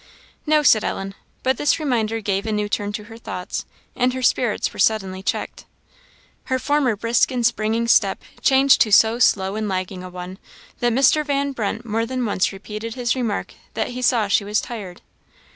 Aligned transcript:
"No," 0.47 0.63
said 0.63 0.83
Ellen. 0.83 1.13
But 1.43 1.57
this 1.57 1.79
reminder 1.79 2.21
gave 2.21 2.47
a 2.47 2.51
new 2.51 2.67
turn 2.67 2.91
to 2.93 3.03
her 3.03 3.19
thoughts, 3.19 3.65
and 3.95 4.15
her 4.15 4.23
spirits 4.23 4.73
were 4.73 4.79
suddenly 4.79 5.21
checked. 5.21 5.65
Her 6.45 6.57
former 6.57 6.95
brisk 6.95 7.29
and 7.29 7.45
springing 7.45 7.87
step 7.87 8.19
changed 8.41 8.81
to 8.81 8.91
so 8.91 9.19
slow 9.19 9.55
and 9.55 9.69
lagging 9.69 10.03
a 10.03 10.09
one, 10.09 10.39
that 10.79 10.91
Mr. 10.91 11.23
Van 11.23 11.51
Brunt 11.51 11.85
more 11.85 12.07
than 12.07 12.25
once 12.25 12.51
repeated 12.51 12.95
his 12.95 13.15
remark 13.15 13.53
that 13.75 13.89
he 13.89 14.01
saw 14.01 14.27
she 14.27 14.43
was 14.43 14.59
tired. 14.59 15.01